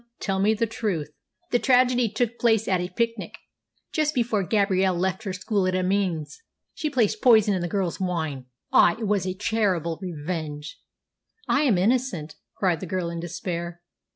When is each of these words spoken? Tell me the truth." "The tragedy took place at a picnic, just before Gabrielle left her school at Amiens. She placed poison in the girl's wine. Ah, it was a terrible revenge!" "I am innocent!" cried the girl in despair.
Tell 0.19 0.39
me 0.39 0.55
the 0.55 0.65
truth." 0.65 1.11
"The 1.51 1.59
tragedy 1.59 2.09
took 2.09 2.39
place 2.39 2.67
at 2.67 2.81
a 2.81 2.89
picnic, 2.89 3.35
just 3.93 4.15
before 4.15 4.41
Gabrielle 4.43 4.95
left 4.95 5.21
her 5.25 5.31
school 5.31 5.67
at 5.67 5.75
Amiens. 5.75 6.41
She 6.73 6.89
placed 6.89 7.21
poison 7.21 7.53
in 7.53 7.61
the 7.61 7.67
girl's 7.67 7.99
wine. 7.99 8.45
Ah, 8.73 8.93
it 8.99 9.05
was 9.05 9.27
a 9.27 9.35
terrible 9.35 9.99
revenge!" 10.01 10.79
"I 11.47 11.61
am 11.65 11.77
innocent!" 11.77 12.33
cried 12.55 12.79
the 12.79 12.87
girl 12.87 13.11
in 13.11 13.19
despair. 13.19 13.83